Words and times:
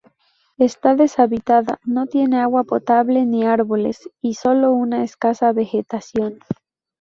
Está 0.57 0.95
deshabitada, 0.95 1.79
no 1.85 2.07
tiene 2.07 2.41
agua 2.41 2.63
potable 2.63 3.27
ni 3.27 3.45
árboles 3.45 4.09
y 4.19 4.33
sólo 4.33 4.71
una 4.71 5.03
escasa 5.03 5.51
vegetación. 5.53 6.39